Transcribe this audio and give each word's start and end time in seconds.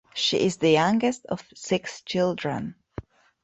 She 0.15 0.39
is 0.39 0.57
the 0.57 0.71
youngest 0.71 1.27
of 1.27 1.47
six 1.53 2.01
children. 2.01 2.73